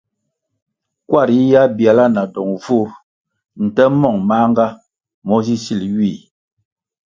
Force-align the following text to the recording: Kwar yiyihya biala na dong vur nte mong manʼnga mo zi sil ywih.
Kwar 1.07 1.29
yiyihya 1.35 1.63
biala 1.77 2.05
na 2.15 2.23
dong 2.33 2.53
vur 2.63 2.89
nte 3.63 3.83
mong 4.01 4.19
manʼnga 4.29 4.65
mo 5.27 5.37
zi 5.45 5.55
sil 5.63 5.81
ywih. 5.91 6.19